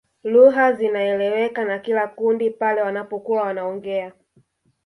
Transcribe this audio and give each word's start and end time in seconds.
Lugha 0.23 0.71
zinaeleweka 0.73 1.65
na 1.65 1.79
kila 1.79 2.07
kundi 2.07 2.49
pale 2.49 2.81
wanapokuwa 2.81 3.43
wanaongea 3.43 4.13